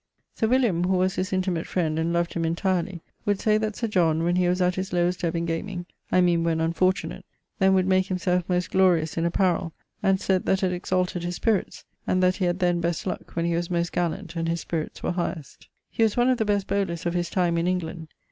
Sir 0.33 0.47
William 0.47 0.85
(who 0.85 0.97
was 0.97 1.13
his 1.13 1.31
intimate 1.31 1.67
friend, 1.67 1.99
and 1.99 2.11
loved 2.11 2.33
him 2.33 2.43
intirely) 2.43 3.01
would 3.23 3.39
say 3.39 3.59
that 3.59 3.75
Sir 3.75 3.85
John, 3.85 4.23
when 4.23 4.35
he 4.35 4.47
was 4.47 4.59
at 4.59 4.73
his 4.73 4.91
lowest 4.91 5.23
ebbe 5.23 5.35
in 5.37 5.45
gameing, 5.45 5.85
I 6.11 6.21
meane 6.21 6.43
when 6.43 6.59
unfortunate, 6.59 7.23
then 7.59 7.75
would 7.75 7.85
make 7.85 8.07
himselfe 8.07 8.49
most 8.49 8.71
glorious 8.71 9.15
in 9.15 9.27
apparell, 9.29 9.73
and 10.01 10.19
sayd 10.19 10.45
that 10.47 10.63
it 10.63 10.73
exalted 10.73 11.21
his 11.23 11.35
spirits, 11.35 11.85
and 12.07 12.23
that 12.23 12.37
he 12.37 12.45
had 12.45 12.57
then 12.57 12.81
best 12.81 13.05
luck 13.05 13.35
when 13.35 13.45
he 13.45 13.53
was 13.53 13.69
most 13.69 13.91
gallant, 13.91 14.35
and 14.35 14.49
his 14.49 14.61
spirits 14.61 15.03
were 15.03 15.11
highest. 15.11 15.67
[LXXXVII.] 15.67 15.69
He 15.91 16.01
was 16.01 16.17
one 16.17 16.29
of 16.29 16.39
the 16.39 16.45
best 16.45 16.65
bowlers 16.65 17.05
of 17.05 17.13
his 17.13 17.29
time 17.29 17.59
in 17.59 17.67
England. 17.67 18.07